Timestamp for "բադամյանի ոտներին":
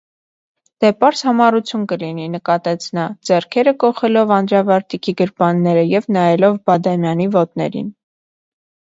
6.71-7.93